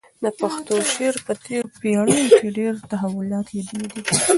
د 0.23 0.25
پښتو 0.39 0.75
شعر 0.93 1.15
په 1.25 1.33
تېرو 1.45 1.67
پېړیو 1.79 2.23
کې 2.37 2.47
ډېر 2.57 2.73
تحولات 2.91 3.47
لیدلي 3.55 3.87
دي. 3.93 4.01